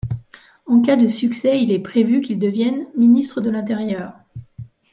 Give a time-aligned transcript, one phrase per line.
[0.65, 4.13] En cas de succès, il est prévu qu'il devienne ministre de l'Intérieur.